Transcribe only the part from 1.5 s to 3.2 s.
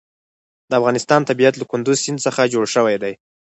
له کندز سیند څخه جوړ شوی دی.